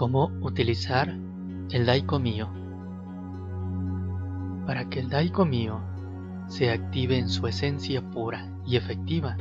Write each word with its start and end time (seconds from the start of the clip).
Cómo 0.00 0.32
utilizar 0.40 1.14
el 1.72 1.84
Daiko 1.84 2.18
Mio. 2.18 2.48
Para 4.64 4.88
que 4.88 4.98
el 4.98 5.10
Daiko 5.10 5.44
Mio 5.44 5.82
se 6.48 6.70
active 6.70 7.18
en 7.18 7.28
su 7.28 7.46
esencia 7.46 8.00
pura 8.10 8.50
y 8.64 8.76
efectiva, 8.76 9.36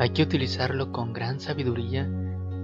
hay 0.00 0.10
que 0.10 0.24
utilizarlo 0.24 0.90
con 0.90 1.12
gran 1.12 1.38
sabiduría 1.38 2.10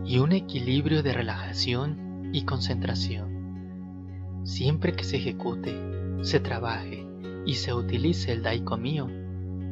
y 0.05 0.19
un 0.19 0.33
equilibrio 0.33 1.05
de 1.05 1.13
relajación 1.13 2.31
y 2.33 2.43
concentración. 2.43 4.43
Siempre 4.43 4.95
que 4.95 5.05
se 5.05 5.19
ejecute, 5.19 5.81
se 6.23 6.41
trabaje 6.41 7.07
y 7.47 7.55
se 7.55 7.73
utilice 7.73 8.33
el 8.33 8.43
Daiko 8.43 8.79
Mio, 8.79 9.09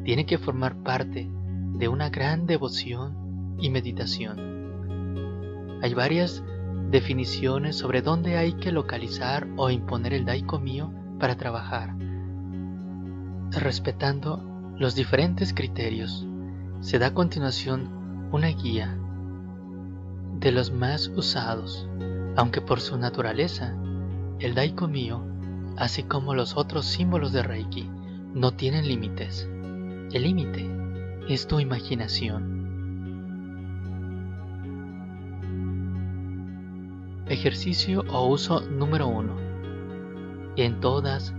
tiene 0.05 0.25
que 0.25 0.37
formar 0.37 0.81
parte 0.83 1.29
de 1.73 1.87
una 1.89 2.09
gran 2.09 2.45
devoción 2.45 3.57
y 3.59 3.69
meditación. 3.69 4.39
Hay 5.81 5.93
varias 5.93 6.41
definiciones 6.89 7.75
sobre 7.75 8.01
dónde 8.01 8.37
hay 8.37 8.53
que 8.53 8.71
localizar 8.71 9.47
o 9.57 9.69
imponer 9.69 10.13
el 10.13 10.25
Daiko 10.25 10.59
Mio 10.59 10.93
para 11.19 11.35
trabajar. 11.35 11.95
Respetando 13.51 14.73
los 14.77 14.95
diferentes 14.95 15.53
criterios, 15.53 16.27
se 16.81 16.99
da 16.99 17.07
a 17.07 17.13
continuación 17.13 18.29
una 18.31 18.47
guía 18.47 18.97
de 20.39 20.51
los 20.51 20.71
más 20.71 21.07
usados, 21.15 21.87
aunque 22.35 22.61
por 22.61 22.81
su 22.81 22.97
naturaleza, 22.97 23.75
el 24.39 24.53
Daiko 24.53 24.87
Mio, 24.87 25.23
así 25.77 26.03
como 26.03 26.33
los 26.33 26.57
otros 26.57 26.85
símbolos 26.85 27.31
de 27.31 27.43
Reiki, 27.43 27.89
no 28.33 28.51
tienen 28.51 28.87
límites. 28.87 29.49
El 30.11 30.23
límite 30.23 30.69
es 31.29 31.47
tu 31.47 31.59
imaginación. 31.59 32.54
Ejercicio 37.27 38.03
o 38.07 38.27
uso 38.27 38.61
número 38.61 39.07
1. 39.07 39.35
En 40.57 40.79
todas 40.79 41.33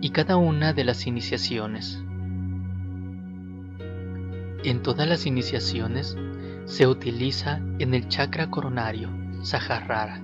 y 0.00 0.08
cada 0.08 0.38
una 0.38 0.72
de 0.72 0.82
las 0.82 1.06
iniciaciones. 1.06 2.02
En 4.64 4.80
todas 4.82 5.06
las 5.06 5.26
iniciaciones 5.26 6.16
se 6.64 6.86
utiliza 6.86 7.60
en 7.78 7.92
el 7.92 8.08
chakra 8.08 8.48
coronario, 8.48 9.10
Sahasrara, 9.42 10.22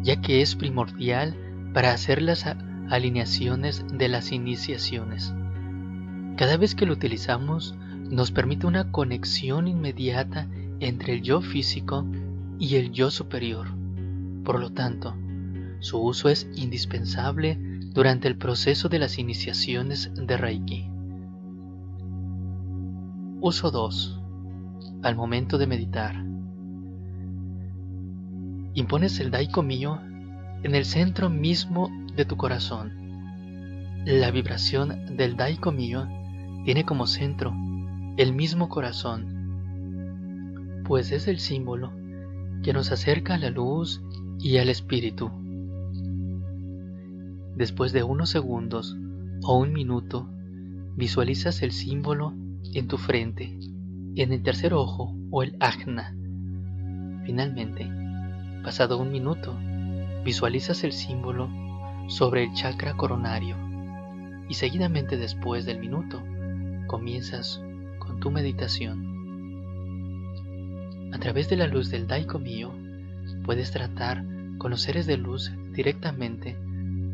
ya 0.00 0.22
que 0.22 0.40
es 0.40 0.56
primordial 0.56 1.36
para 1.74 1.92
hacer 1.92 2.22
las 2.22 2.46
alineaciones 2.88 3.84
de 3.92 4.08
las 4.08 4.32
iniciaciones. 4.32 5.34
Cada 6.38 6.56
vez 6.56 6.74
que 6.74 6.86
lo 6.86 6.94
utilizamos, 6.94 7.74
nos 8.08 8.30
permite 8.30 8.66
una 8.66 8.90
conexión 8.92 9.68
inmediata 9.68 10.48
entre 10.80 11.12
el 11.12 11.20
yo 11.20 11.42
físico 11.42 12.06
y 12.58 12.76
el 12.76 12.92
yo 12.92 13.10
superior. 13.10 13.77
Por 14.48 14.60
lo 14.60 14.70
tanto, 14.70 15.14
su 15.80 16.00
uso 16.00 16.30
es 16.30 16.48
indispensable 16.56 17.58
durante 17.92 18.28
el 18.28 18.38
proceso 18.38 18.88
de 18.88 18.98
las 18.98 19.18
iniciaciones 19.18 20.10
de 20.14 20.38
Reiki. 20.38 20.90
Uso 23.42 23.70
2. 23.70 24.22
Al 25.02 25.16
momento 25.16 25.58
de 25.58 25.66
meditar. 25.66 26.24
Impones 28.72 29.20
el 29.20 29.30
Daiko 29.30 29.62
Mio 29.62 30.00
en 30.62 30.74
el 30.74 30.86
centro 30.86 31.28
mismo 31.28 31.90
de 32.16 32.24
tu 32.24 32.38
corazón. 32.38 34.00
La 34.06 34.30
vibración 34.30 35.14
del 35.14 35.36
Daiko 35.36 35.72
Mio 35.72 36.08
tiene 36.64 36.86
como 36.86 37.06
centro 37.06 37.54
el 38.16 38.32
mismo 38.32 38.70
corazón, 38.70 40.80
pues 40.86 41.12
es 41.12 41.28
el 41.28 41.38
símbolo 41.38 41.92
que 42.62 42.72
nos 42.72 42.90
acerca 42.90 43.34
a 43.34 43.38
la 43.38 43.50
luz 43.50 44.02
y 44.38 44.58
al 44.58 44.68
espíritu. 44.68 45.30
Después 47.56 47.92
de 47.92 48.02
unos 48.02 48.30
segundos 48.30 48.96
o 49.42 49.58
un 49.58 49.72
minuto, 49.72 50.28
visualizas 50.96 51.62
el 51.62 51.72
símbolo 51.72 52.34
en 52.74 52.88
tu 52.88 52.98
frente, 52.98 53.58
en 54.16 54.32
el 54.32 54.42
tercer 54.42 54.74
ojo 54.74 55.14
o 55.30 55.42
el 55.42 55.56
ajna. 55.60 56.14
Finalmente, 57.24 57.90
pasado 58.62 58.98
un 58.98 59.10
minuto, 59.10 59.56
visualizas 60.24 60.84
el 60.84 60.92
símbolo 60.92 61.48
sobre 62.08 62.44
el 62.44 62.52
chakra 62.54 62.94
coronario 62.94 63.56
y 64.48 64.54
seguidamente 64.54 65.16
después 65.16 65.66
del 65.66 65.78
minuto 65.78 66.22
comienzas 66.86 67.60
tu 68.20 68.30
meditación. 68.30 69.06
A 71.12 71.18
través 71.18 71.48
de 71.48 71.56
la 71.56 71.66
luz 71.66 71.90
del 71.90 72.06
Daiko 72.06 72.38
Mio, 72.38 72.72
puedes 73.48 73.70
tratar 73.70 74.26
con 74.58 74.70
los 74.70 74.82
seres 74.82 75.06
de 75.06 75.16
luz 75.16 75.50
directamente 75.72 76.58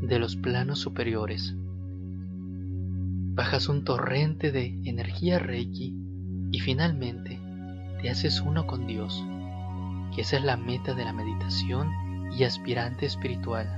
de 0.02 0.18
los 0.18 0.34
planos 0.34 0.80
superiores. 0.80 1.54
Bajas 3.36 3.68
un 3.68 3.84
torrente 3.84 4.50
de 4.50 4.76
energía 4.84 5.38
Reiki 5.38 5.94
y 6.50 6.58
finalmente 6.58 7.38
te 8.02 8.10
haces 8.10 8.40
uno 8.40 8.66
con 8.66 8.88
Dios, 8.88 9.24
que 10.12 10.22
esa 10.22 10.38
es 10.38 10.42
la 10.42 10.56
meta 10.56 10.92
de 10.92 11.04
la 11.04 11.12
meditación 11.12 11.92
y 12.36 12.42
aspirante 12.42 13.06
espiritual. 13.06 13.68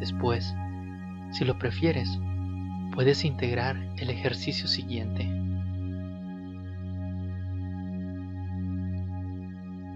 Después, 0.00 0.54
si 1.32 1.44
lo 1.44 1.58
prefieres, 1.58 2.18
puedes 2.94 3.26
integrar 3.26 3.76
el 3.98 4.08
ejercicio 4.08 4.66
siguiente. 4.68 5.30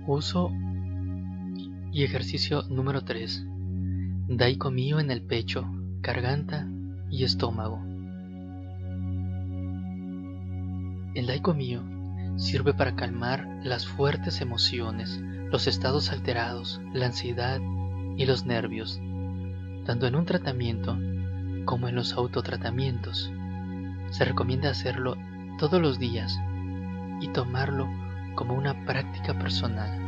Uso 0.06 0.52
y 1.96 2.04
ejercicio 2.04 2.62
número 2.68 3.04
3. 3.04 3.46
Daiko 4.28 4.70
Mio 4.70 5.00
en 5.00 5.10
el 5.10 5.22
pecho, 5.22 5.64
garganta 6.02 6.68
y 7.10 7.24
estómago. 7.24 7.82
El 11.14 11.26
Daiko 11.26 11.54
Mio 11.54 11.82
sirve 12.36 12.74
para 12.74 12.96
calmar 12.96 13.48
las 13.64 13.86
fuertes 13.86 14.42
emociones, 14.42 15.22
los 15.50 15.66
estados 15.66 16.12
alterados, 16.12 16.82
la 16.92 17.06
ansiedad 17.06 17.62
y 18.18 18.26
los 18.26 18.44
nervios, 18.44 19.00
tanto 19.86 20.06
en 20.06 20.16
un 20.16 20.26
tratamiento 20.26 20.98
como 21.64 21.88
en 21.88 21.94
los 21.94 22.12
autotratamientos. 22.12 23.32
Se 24.10 24.26
recomienda 24.26 24.68
hacerlo 24.68 25.16
todos 25.58 25.80
los 25.80 25.98
días 25.98 26.38
y 27.22 27.28
tomarlo 27.28 27.88
como 28.34 28.52
una 28.52 28.84
práctica 28.84 29.38
personal. 29.38 30.05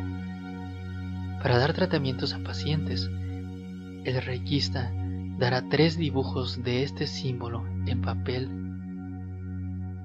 Para 1.42 1.58
dar 1.58 1.72
tratamientos 1.72 2.34
a 2.34 2.38
pacientes, 2.40 3.08
el 4.04 4.22
reikista 4.22 4.92
dará 5.38 5.68
tres 5.68 5.96
dibujos 5.96 6.62
de 6.64 6.82
este 6.82 7.06
símbolo 7.06 7.64
en 7.86 8.02
papel 8.02 8.50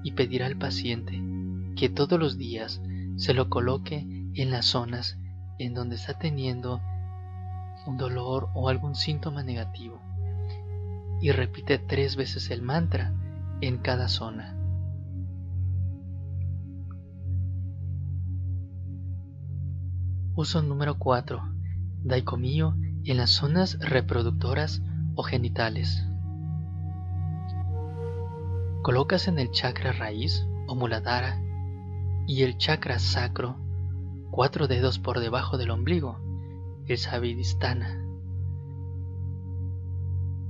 y 0.04 0.12
pedirá 0.12 0.46
al 0.46 0.56
paciente 0.56 1.20
que 1.76 1.88
todos 1.88 2.20
los 2.20 2.38
días 2.38 2.80
se 3.16 3.34
lo 3.34 3.48
coloque 3.48 4.06
en 4.34 4.50
las 4.50 4.66
zonas 4.66 5.18
en 5.58 5.74
donde 5.74 5.96
está 5.96 6.18
teniendo 6.18 6.80
un 7.86 7.96
dolor 7.96 8.48
o 8.54 8.68
algún 8.68 8.94
síntoma 8.94 9.42
negativo 9.42 10.00
y 11.20 11.32
repite 11.32 11.78
tres 11.78 12.16
veces 12.16 12.50
el 12.50 12.62
mantra 12.62 13.12
en 13.60 13.78
cada 13.78 14.08
zona. 14.08 14.56
Uso 20.36 20.62
número 20.62 20.98
4. 20.98 21.40
Daikomio 22.02 22.74
en 23.04 23.18
las 23.18 23.30
zonas 23.30 23.78
reproductoras 23.78 24.82
o 25.14 25.22
genitales. 25.22 26.04
Colocas 28.82 29.28
en 29.28 29.38
el 29.38 29.52
chakra 29.52 29.92
raíz 29.92 30.44
o 30.66 30.74
muladhara 30.74 31.40
y 32.26 32.42
el 32.42 32.58
chakra 32.58 32.98
sacro 32.98 33.54
cuatro 34.32 34.66
dedos 34.66 34.98
por 34.98 35.20
debajo 35.20 35.56
del 35.56 35.70
ombligo, 35.70 36.18
el 36.88 36.98
sabidistana. 36.98 38.04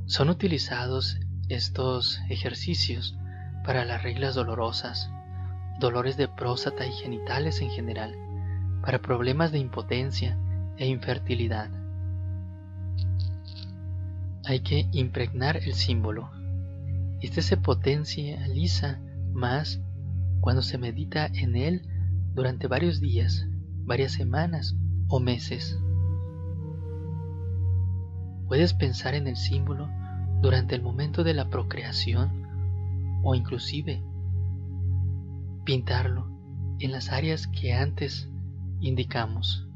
Son 0.06 0.30
utilizados 0.30 1.18
estos 1.50 2.20
ejercicios 2.30 3.18
para 3.66 3.84
las 3.84 4.02
reglas 4.02 4.34
dolorosas, 4.34 5.10
dolores 5.78 6.16
de 6.16 6.26
próstata 6.26 6.86
y 6.86 6.92
genitales 6.92 7.60
en 7.60 7.68
general 7.68 8.23
para 8.84 9.00
problemas 9.00 9.50
de 9.50 9.58
impotencia 9.58 10.36
e 10.76 10.86
infertilidad. 10.86 11.70
Hay 14.44 14.60
que 14.60 14.86
impregnar 14.92 15.56
el 15.56 15.72
símbolo. 15.72 16.30
Este 17.22 17.40
se 17.40 17.56
potencializa 17.56 19.00
más 19.32 19.80
cuando 20.40 20.60
se 20.60 20.76
medita 20.76 21.24
en 21.24 21.56
él 21.56 21.88
durante 22.34 22.66
varios 22.66 23.00
días, 23.00 23.46
varias 23.86 24.12
semanas 24.12 24.76
o 25.08 25.18
meses. 25.18 25.78
Puedes 28.48 28.74
pensar 28.74 29.14
en 29.14 29.28
el 29.28 29.36
símbolo 29.36 29.88
durante 30.42 30.74
el 30.74 30.82
momento 30.82 31.24
de 31.24 31.32
la 31.32 31.48
procreación 31.48 33.22
o 33.22 33.34
inclusive 33.34 34.02
pintarlo 35.64 36.28
en 36.80 36.92
las 36.92 37.10
áreas 37.10 37.46
que 37.46 37.72
antes 37.72 38.28
indicamos. 38.84 39.66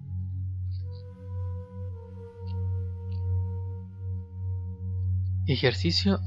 Ejercicio 5.46 6.20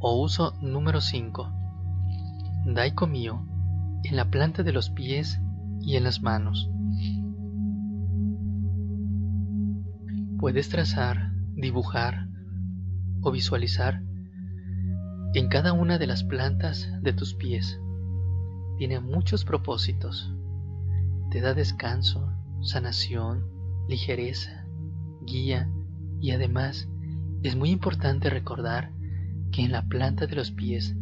o 0.00 0.22
uso 0.22 0.54
número 0.62 1.02
5. 1.02 1.52
Daiko 2.74 3.06
mío 3.06 3.46
en 4.02 4.16
la 4.16 4.30
planta 4.30 4.62
de 4.62 4.72
los 4.72 4.88
pies 4.88 5.38
y 5.82 5.96
en 5.96 6.04
las 6.04 6.22
manos. 6.22 6.70
Puedes 10.38 10.70
trazar, 10.70 11.32
dibujar 11.54 12.28
o 13.20 13.30
visualizar 13.30 14.02
en 15.34 15.48
cada 15.48 15.74
una 15.74 15.98
de 15.98 16.06
las 16.06 16.24
plantas 16.24 16.88
de 17.02 17.12
tus 17.12 17.34
pies. 17.34 17.78
Tiene 18.78 19.00
muchos 19.00 19.44
propósitos. 19.44 20.32
Te 21.36 21.42
da 21.42 21.52
descanso, 21.52 22.32
sanación, 22.62 23.44
ligereza, 23.88 24.64
guía. 25.26 25.70
Y 26.18 26.30
además 26.30 26.88
es 27.42 27.56
muy 27.56 27.68
importante 27.68 28.30
recordar 28.30 28.90
que 29.52 29.60
en 29.60 29.72
la 29.72 29.82
planta 29.82 30.26
de 30.26 30.34
los 30.34 30.50
pies 30.50 30.96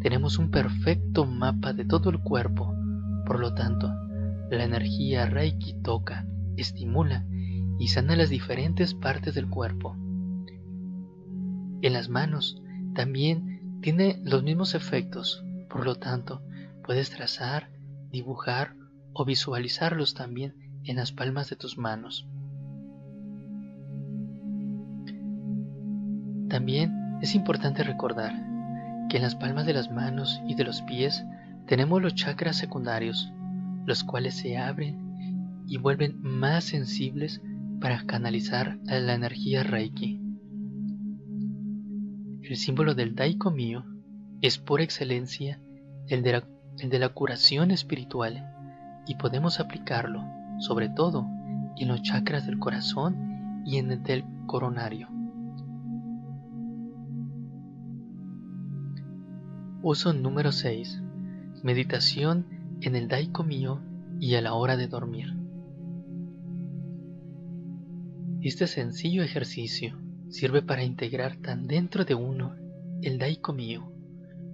tenemos 0.00 0.38
un 0.38 0.52
perfecto 0.52 1.26
mapa 1.26 1.72
de 1.72 1.84
todo 1.84 2.10
el 2.10 2.20
cuerpo, 2.20 2.72
por 3.26 3.40
lo 3.40 3.52
tanto, 3.54 3.92
la 4.48 4.62
energía 4.62 5.26
Reiki 5.26 5.74
toca, 5.82 6.24
estimula 6.56 7.26
y 7.80 7.88
sana 7.88 8.14
las 8.14 8.30
diferentes 8.30 8.94
partes 8.94 9.34
del 9.34 9.48
cuerpo. 9.48 9.96
En 11.82 11.92
las 11.94 12.08
manos 12.08 12.62
también 12.94 13.80
tiene 13.82 14.20
los 14.22 14.44
mismos 14.44 14.76
efectos, 14.76 15.44
por 15.68 15.84
lo 15.84 15.96
tanto, 15.96 16.42
puedes 16.84 17.10
trazar, 17.10 17.70
dibujar 18.12 18.78
o 19.12 19.24
visualizarlos 19.24 20.14
también 20.14 20.54
en 20.84 20.96
las 20.96 21.12
palmas 21.12 21.50
de 21.50 21.56
tus 21.56 21.78
manos. 21.78 22.28
También 26.48 27.18
es 27.22 27.34
importante 27.34 27.82
recordar 27.82 28.32
que 29.08 29.18
en 29.18 29.22
las 29.22 29.36
palmas 29.36 29.66
de 29.66 29.72
las 29.72 29.90
manos 29.90 30.40
y 30.46 30.54
de 30.54 30.64
los 30.64 30.82
pies 30.82 31.24
tenemos 31.66 32.02
los 32.02 32.14
chakras 32.14 32.56
secundarios, 32.56 33.32
los 33.86 34.02
cuales 34.04 34.34
se 34.34 34.58
abren 34.58 35.62
y 35.66 35.78
vuelven 35.78 36.20
más 36.20 36.64
sensibles 36.64 37.40
para 37.80 38.04
canalizar 38.04 38.78
la 38.84 39.14
energía 39.14 39.62
Reiki. 39.62 40.20
El 42.42 42.56
símbolo 42.56 42.94
del 42.94 43.14
Daiko 43.14 43.50
mío 43.50 43.84
es 44.40 44.58
por 44.58 44.80
excelencia 44.80 45.60
el 46.08 46.22
de, 46.22 46.32
la, 46.32 46.48
el 46.78 46.90
de 46.90 46.98
la 46.98 47.10
curación 47.10 47.70
espiritual 47.70 48.44
y 49.10 49.16
podemos 49.16 49.58
aplicarlo 49.58 50.22
sobre 50.60 50.88
todo 50.88 51.26
en 51.76 51.88
los 51.88 52.00
chakras 52.00 52.46
del 52.46 52.60
corazón 52.60 53.64
y 53.66 53.78
en 53.78 53.90
el 53.90 54.04
del 54.04 54.24
coronario. 54.46 55.08
Uso 59.82 60.12
número 60.12 60.52
6. 60.52 61.02
Meditación 61.64 62.46
en 62.82 62.94
el 62.94 63.08
Daiko 63.08 63.42
mío 63.42 63.80
y 64.20 64.36
a 64.36 64.42
la 64.42 64.54
hora 64.54 64.76
de 64.76 64.86
dormir. 64.86 65.34
Este 68.42 68.68
sencillo 68.68 69.24
ejercicio 69.24 69.98
sirve 70.28 70.62
para 70.62 70.84
integrar 70.84 71.34
tan 71.34 71.66
dentro 71.66 72.04
de 72.04 72.14
uno 72.14 72.54
el 73.02 73.18
Daiko 73.18 73.52
mío 73.54 73.92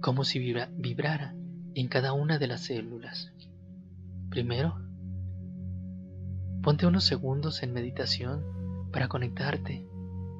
como 0.01 0.23
si 0.23 0.39
vibrara 0.39 1.35
en 1.75 1.87
cada 1.89 2.13
una 2.13 2.39
de 2.39 2.47
las 2.47 2.61
células. 2.61 3.36
Primero, 4.29 4.75
ponte 6.61 6.85
unos 6.85 7.03
segundos 7.03 7.63
en 7.63 7.73
meditación 7.73 8.43
para 8.91 9.07
conectarte 9.07 9.87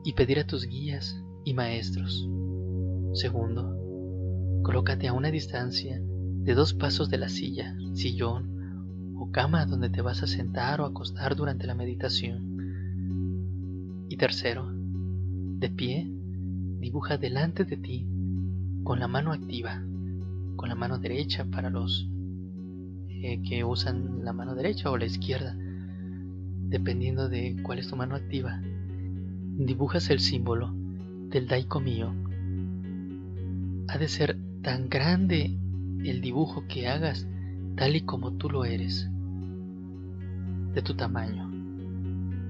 y 0.04 0.13
pedir 0.13 0.39
a 0.39 0.48
tus 0.48 0.66
guías 0.66 1.22
y 1.45 1.54
maestros. 1.54 2.28
Segundo, 3.13 3.78
Colócate 4.68 5.07
a 5.07 5.13
una 5.13 5.31
distancia 5.31 5.98
de 6.01 6.54
dos 6.54 6.74
pasos 6.74 7.10
de 7.10 7.18
la 7.18 7.30
silla, 7.30 7.74
sillón 7.94 9.16
o 9.16 9.31
cama 9.31 9.66
donde 9.66 9.89
te 9.89 10.01
vas 10.01 10.24
a 10.24 10.28
sentar 10.28 10.81
o 10.81 10.86
acostar 10.86 11.38
durante 11.38 11.66
la 11.68 11.74
meditación. 11.74 14.06
Y 14.10 14.18
tercero, 14.18 14.69
de 14.69 15.69
pie, 15.69 16.12
dibuja 16.80 17.18
delante 17.18 17.63
de 17.63 17.78
ti 17.78 18.10
con 18.84 19.00
la 19.00 19.07
mano 19.07 19.31
activa, 19.31 19.81
con 20.57 20.68
la 20.68 20.75
mano 20.75 20.98
derecha 20.98 21.45
para 21.45 21.69
los 21.69 22.10
eh, 23.24 23.42
que 23.48 23.64
usan 23.64 24.24
la 24.24 24.34
mano 24.34 24.56
derecha 24.56 24.92
o 24.92 24.98
la 24.98 25.06
izquierda, 25.06 25.56
dependiendo 26.69 27.30
de 27.30 27.58
cuál 27.64 27.80
es 27.80 27.88
tu 27.88 27.96
mano 27.96 28.16
activa. 28.16 28.62
Dibujas 29.58 30.10
el 30.10 30.19
símbolo 30.19 30.74
del 31.30 31.48
Daiko 31.48 31.80
mío. 31.80 32.14
Ha 33.88 33.98
de 33.98 34.08
ser 34.08 34.38
tan 34.62 34.90
grande 34.90 35.58
el 36.04 36.22
dibujo 36.22 36.66
que 36.68 36.88
hagas 36.88 37.28
tal 37.75 37.96
y 37.96 38.02
como 38.02 38.34
tú 38.34 38.50
lo 38.50 38.66
eres, 38.66 39.10
de 40.74 40.81
tu 40.81 40.94
tamaño. 40.96 41.52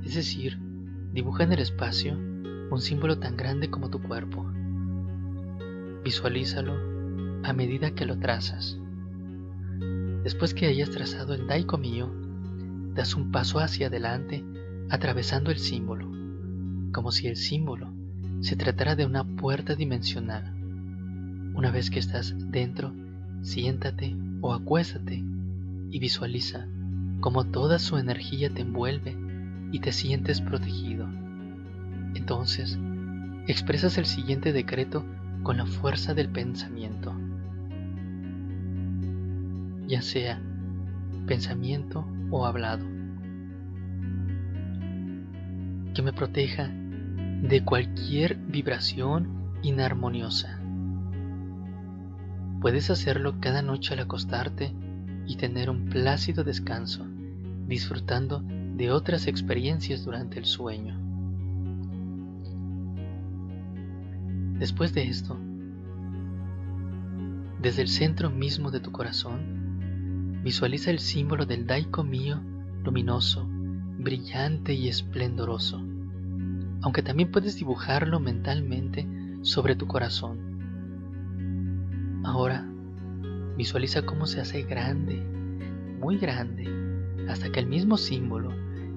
Es 0.04 0.16
decir, 0.16 0.58
dibuja 1.14 1.44
en 1.44 1.54
el 1.54 1.60
espacio 1.60 2.18
un 2.70 2.82
símbolo 2.82 3.20
tan 3.20 3.38
grande 3.38 3.70
como 3.70 3.90
tu 3.90 4.02
cuerpo. 4.02 4.46
Visualízalo 6.04 6.74
a 7.44 7.54
medida 7.54 7.92
que 7.92 8.06
lo 8.06 8.18
trazas. 8.18 8.80
Después 10.28 10.54
que 10.54 10.66
hayas 10.66 10.90
trazado 10.90 11.34
el 11.34 11.48
Daiko 11.48 11.78
mío, 11.78 12.12
das 12.94 13.16
un 13.16 13.32
paso 13.32 13.60
hacia 13.60 13.88
adelante 13.88 14.44
atravesando 14.90 15.52
el 15.52 15.58
símbolo, 15.58 16.12
como 16.92 17.14
si 17.14 17.28
el 17.28 17.38
símbolo 17.38 17.94
se 18.42 18.58
tratara 18.58 18.98
de 18.98 19.06
una 19.06 19.24
puerta 19.24 19.74
dimensional. 19.74 20.54
Una 21.56 21.72
vez 21.72 21.90
que 21.90 22.00
estás 22.00 22.36
dentro, 22.52 22.94
siéntate 23.42 24.18
o 24.42 24.54
acuéstate 24.54 25.24
y 25.92 25.98
visualiza 25.98 26.68
cómo 27.22 27.46
toda 27.46 27.80
su 27.80 27.98
energía 27.98 28.50
te 28.50 28.64
envuelve 28.64 29.16
y 29.72 29.80
te 29.80 29.94
sientes 29.94 30.42
protegido. 30.42 31.08
Entonces, 32.16 32.78
expresas 33.48 33.98
el 33.98 34.06
siguiente 34.06 34.52
decreto 34.52 35.06
con 35.44 35.56
la 35.56 35.66
fuerza 35.66 36.14
del 36.14 36.28
pensamiento, 36.28 37.16
ya 39.88 40.02
sea 40.02 40.42
pensamiento 41.26 42.06
o 42.30 42.46
hablado, 42.46 42.86
que 45.94 46.02
me 46.02 46.14
proteja 46.14 46.70
de 46.70 47.64
cualquier 47.64 48.36
vibración 48.36 49.52
inarmoniosa 49.64 50.58
Puedes 52.62 52.90
hacerlo 52.90 53.36
cada 53.40 53.62
noche 53.62 53.94
al 53.94 54.00
acostarte 54.00 54.74
y 55.28 55.36
tener 55.36 55.70
un 55.70 55.86
plácido 55.86 56.44
descanso, 56.44 57.06
disfrutando 57.68 58.44
de 58.44 58.92
otras 58.92 59.28
experiencias 59.28 60.04
durante 60.04 60.40
el 60.40 60.46
sueño. 60.46 61.00
Después 64.58 64.96
de 64.96 65.04
esto, 65.04 65.40
desde 67.62 67.84
el 67.84 67.90
centro 67.90 68.32
mismo 68.32 68.72
de 68.72 68.80
tu 68.80 68.92
corazón, 68.92 69.57
visualiza 70.48 70.92
el 70.92 71.00
símbolo 71.00 71.46
del 71.46 71.68
Daiko 71.68 72.06
mío 72.06 72.40
luminoso, 72.82 73.46
brillante 74.00 74.74
y 74.74 74.88
esplendoroso, 74.88 75.86
aunque 76.82 77.02
también 77.02 77.32
puedes 77.32 77.58
dibujarlo 77.58 78.22
mentalmente 78.22 79.06
sobre 79.42 79.76
tu 79.76 79.88
corazón. 79.88 80.38
Ahora 82.24 82.66
visualiza 83.58 84.04
cómo 84.04 84.26
se 84.26 84.40
hace 84.40 84.62
grande, 84.62 85.22
muy 86.00 86.18
grande, 86.18 86.66
hasta 87.28 87.52
que 87.52 87.60
el 87.60 87.68
mismo 87.68 87.98
símbolo 87.98 88.54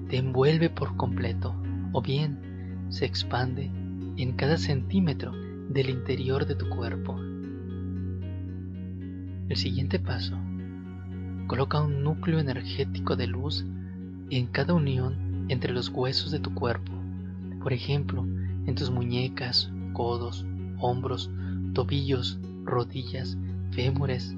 te 0.07 0.15
envuelve 0.19 0.69
por 0.69 0.95
completo 0.95 1.53
o 1.91 2.01
bien 2.01 2.85
se 2.87 3.03
expande 3.03 3.69
en 4.15 4.31
cada 4.37 4.55
centímetro 4.55 5.33
del 5.67 5.89
interior 5.89 6.45
de 6.45 6.55
tu 6.55 6.69
cuerpo. 6.69 7.19
El 9.49 9.57
siguiente 9.57 9.99
paso, 9.99 10.37
coloca 11.51 11.81
un 11.81 12.01
núcleo 12.01 12.39
energético 12.39 13.17
de 13.17 13.27
luz 13.27 13.65
en 14.29 14.47
cada 14.47 14.73
unión 14.73 15.47
entre 15.49 15.73
los 15.73 15.89
huesos 15.89 16.31
de 16.31 16.39
tu 16.39 16.53
cuerpo, 16.53 16.93
por 17.61 17.73
ejemplo, 17.73 18.25
en 18.65 18.73
tus 18.73 18.89
muñecas, 18.89 19.69
codos, 19.91 20.45
hombros, 20.79 21.29
tobillos, 21.73 22.39
rodillas, 22.63 23.37
fémures 23.71 24.33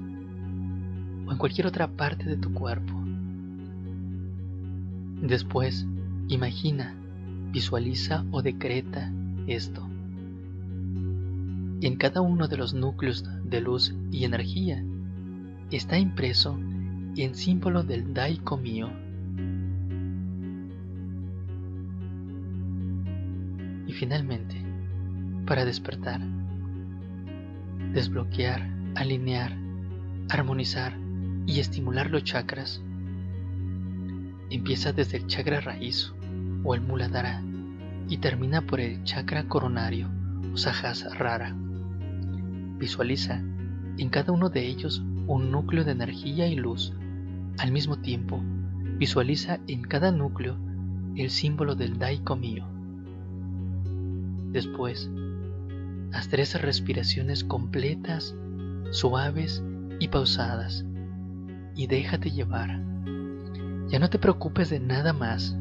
o 1.28 1.30
en 1.30 1.38
cualquier 1.38 1.68
otra 1.68 1.86
parte 1.86 2.24
de 2.28 2.36
tu 2.36 2.52
cuerpo. 2.52 3.00
Después, 5.22 5.86
imagina, 6.26 6.96
visualiza 7.52 8.24
o 8.32 8.42
decreta 8.42 9.12
esto. 9.46 9.88
En 11.80 11.94
cada 11.94 12.22
uno 12.22 12.48
de 12.48 12.56
los 12.56 12.74
núcleos 12.74 13.24
de 13.44 13.60
luz 13.60 13.94
y 14.10 14.24
energía 14.24 14.84
está 15.70 15.96
impreso 15.96 16.58
en 17.22 17.34
símbolo 17.34 17.82
del 17.82 18.12
Daiko 18.12 18.56
mío. 18.56 18.90
Y 23.86 23.92
finalmente, 23.92 24.56
para 25.46 25.64
despertar, 25.64 26.20
desbloquear, 27.92 28.68
alinear, 28.96 29.56
armonizar 30.28 30.98
y 31.46 31.60
estimular 31.60 32.10
los 32.10 32.24
chakras. 32.24 32.82
Empieza 34.50 34.92
desde 34.92 35.18
el 35.18 35.26
chakra 35.26 35.60
raíz 35.60 36.12
o 36.64 36.74
el 36.74 36.80
muladhara 36.80 37.42
y 38.08 38.18
termina 38.18 38.62
por 38.62 38.80
el 38.80 39.02
chakra 39.04 39.44
coronario 39.44 40.10
o 40.52 41.14
rara. 41.14 41.54
Visualiza 42.78 43.42
en 43.98 44.08
cada 44.08 44.32
uno 44.32 44.48
de 44.50 44.66
ellos 44.66 45.02
un 45.26 45.50
núcleo 45.50 45.84
de 45.84 45.92
energía 45.92 46.46
y 46.46 46.56
luz. 46.56 46.92
Al 47.58 47.70
mismo 47.70 47.96
tiempo, 47.98 48.42
visualiza 48.98 49.60
en 49.68 49.82
cada 49.82 50.10
núcleo 50.10 50.56
el 51.14 51.30
símbolo 51.30 51.76
del 51.76 51.98
Daiko 51.98 52.34
mío. 52.34 52.66
Después, 54.50 55.08
haz 56.12 56.28
tres 56.28 56.60
respiraciones 56.60 57.44
completas, 57.44 58.34
suaves 58.90 59.62
y 60.00 60.08
pausadas, 60.08 60.84
y 61.76 61.86
déjate 61.86 62.32
llevar. 62.32 62.80
Ya 63.88 63.98
no 64.00 64.10
te 64.10 64.18
preocupes 64.18 64.70
de 64.70 64.80
nada 64.80 65.12
más. 65.12 65.56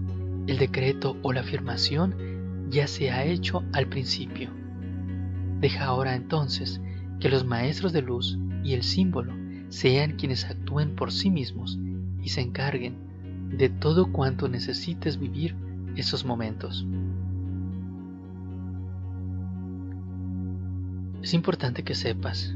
El 0.48 0.58
decreto 0.58 1.18
o 1.22 1.32
la 1.32 1.42
afirmación 1.42 2.16
ya 2.70 2.88
se 2.88 3.12
ha 3.12 3.24
hecho 3.24 3.64
al 3.72 3.88
principio. 3.88 4.50
Deja 5.60 5.86
ahora 5.86 6.16
entonces 6.16 6.82
que 7.20 7.30
los 7.30 7.46
maestros 7.46 7.94
de 7.94 8.02
luz 8.02 8.38
y 8.64 8.74
el 8.74 8.84
símbolo 8.84 9.43
sean 9.74 10.18
quienes 10.18 10.46
actúen 10.46 10.96
por 10.96 11.12
sí 11.12 11.32
mismos 11.32 11.80
y 12.22 12.30
se 12.30 12.42
encarguen 12.42 12.96
de 13.58 13.70
todo 13.70 14.12
cuanto 14.12 14.48
necesites 14.48 15.20
vivir 15.20 15.56
esos 15.96 16.26
momentos. 16.26 16.86
Es 21.24 21.34
importante 21.34 21.84
que 21.84 21.96
sepas 21.96 22.54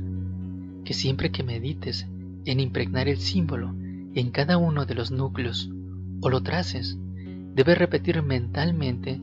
que 0.86 0.94
siempre 0.94 1.32
que 1.32 1.42
medites 1.42 2.08
en 2.46 2.60
impregnar 2.60 3.08
el 3.08 3.18
símbolo 3.18 3.74
en 4.14 4.30
cada 4.30 4.60
uno 4.60 4.86
de 4.86 4.94
los 4.94 5.10
núcleos 5.10 5.72
o 6.22 6.30
lo 6.30 6.44
traces, 6.44 7.00
debes 7.56 7.80
repetir 7.80 8.22
mentalmente 8.22 9.20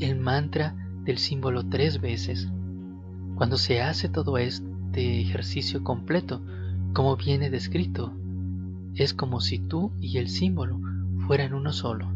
el 0.00 0.18
mantra 0.18 0.74
del 1.04 1.18
símbolo 1.18 1.68
tres 1.68 2.00
veces. 2.00 2.48
Cuando 3.34 3.58
se 3.58 3.82
hace 3.82 4.08
todo 4.08 4.38
este 4.38 5.20
ejercicio 5.20 5.84
completo, 5.84 6.40
como 6.94 7.16
viene 7.16 7.50
descrito, 7.50 8.12
es 8.94 9.14
como 9.14 9.40
si 9.40 9.58
tú 9.58 9.92
y 10.00 10.18
el 10.18 10.28
símbolo 10.28 10.78
fueran 11.26 11.52
uno 11.52 11.72
solo. 11.72 12.06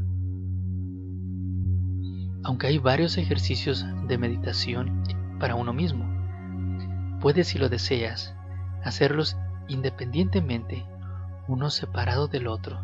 Aunque 2.44 2.68
hay 2.68 2.78
varios 2.78 3.18
ejercicios 3.18 3.84
de 4.06 4.18
meditación 4.18 5.02
para 5.40 5.56
uno 5.56 5.72
mismo, 5.72 6.06
puedes 7.20 7.48
si 7.48 7.58
lo 7.58 7.68
deseas 7.68 8.34
hacerlos 8.84 9.36
independientemente, 9.66 10.86
uno 11.48 11.70
separado 11.70 12.28
del 12.28 12.46
otro. 12.46 12.80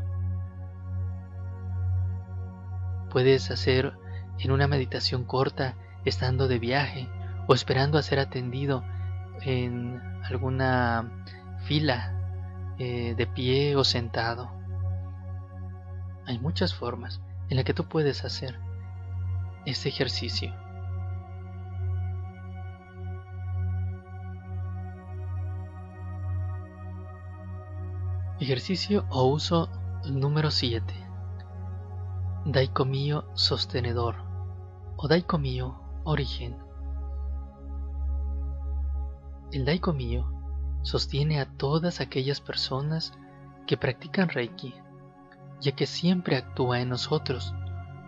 Puedes 3.10 3.52
hacer 3.52 3.92
en 4.40 4.50
una 4.50 4.66
meditación 4.66 5.22
corta 5.22 5.76
estando 6.04 6.48
de 6.48 6.58
viaje 6.58 7.08
o 7.46 7.54
esperando 7.54 7.98
a 7.98 8.02
ser 8.02 8.18
atendido 8.18 8.82
en 9.42 10.00
alguna 10.24 11.08
fila 11.64 12.12
eh, 12.78 13.14
de 13.16 13.26
pie 13.26 13.76
o 13.76 13.84
sentado. 13.84 14.50
Hay 16.26 16.38
muchas 16.38 16.74
formas 16.74 17.20
en 17.48 17.56
las 17.56 17.64
que 17.64 17.74
tú 17.74 17.84
puedes 17.84 18.24
hacer 18.24 18.58
este 19.66 19.88
ejercicio. 19.88 20.54
Ejercicio 28.40 29.06
o 29.10 29.24
uso 29.24 29.70
número 30.04 30.50
7. 30.50 30.82
Daikomio 32.46 33.24
sostenedor 33.34 34.16
o 34.96 35.08
Daikomio 35.08 35.80
origen. 36.04 36.58
El 39.52 39.64
Daikomio 39.64 40.33
sostiene 40.84 41.40
a 41.40 41.46
todas 41.46 42.00
aquellas 42.00 42.40
personas 42.40 43.12
que 43.66 43.76
practican 43.76 44.28
Reiki 44.28 44.74
ya 45.64 45.72
que 45.72 45.86
siempre 45.86 46.36
actúa 46.36 46.80
en 46.80 46.90
nosotros 46.90 47.54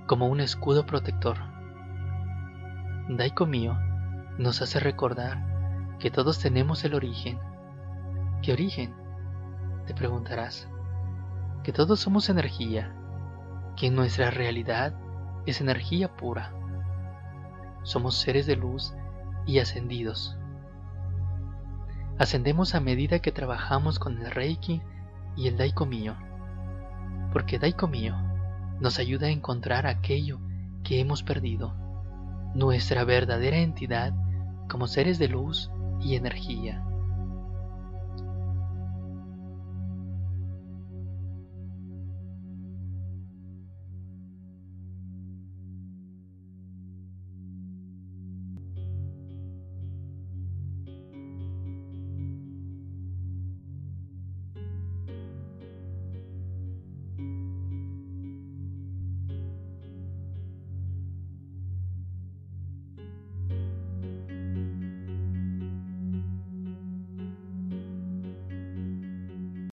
como 0.07 0.27
un 0.27 0.41
escudo 0.41 0.85
protector. 0.85 1.39
Daiko 3.09 3.47
mío 3.47 3.79
nos 4.39 4.61
hace 4.61 4.79
recordar 4.79 5.97
que 5.99 6.11
todos 6.11 6.39
tenemos 6.39 6.85
el 6.85 6.95
origen. 6.95 7.39
¿Qué 8.43 8.53
origen? 8.53 8.95
Te 9.87 9.95
preguntarás. 9.95 10.69
Que 11.65 11.73
todos 11.73 11.99
somos 11.99 12.29
energía, 12.29 12.95
que 13.75 13.91
nuestra 13.91 14.31
realidad 14.31 14.95
es 15.47 15.63
energía 15.63 16.15
pura. 16.15 16.53
Somos 17.85 18.19
seres 18.19 18.47
de 18.47 18.57
luz 18.57 18.93
y 19.47 19.61
ascendidos. 19.61 20.37
Ascendemos 22.19 22.75
a 22.75 22.81
medida 22.81 23.19
que 23.19 23.31
trabajamos 23.31 23.99
con 23.99 24.19
el 24.19 24.31
Reiki 24.31 24.81
y 25.37 25.49
el 25.49 25.59
Daiko 25.59 25.87
porque 27.31 27.59
Daiko 27.59 27.91
nos 28.81 28.99
ayuda 28.99 29.27
a 29.27 29.31
encontrar 29.31 29.87
aquello 29.87 30.39
que 30.83 30.99
hemos 31.01 31.23
perdido, 31.23 31.75
nuestra 32.55 33.05
verdadera 33.05 33.59
entidad 33.59 34.15
como 34.67 34.87
seres 34.87 35.19
de 35.19 35.29
luz 35.29 35.71
y 36.01 36.17
energía. 36.17 36.86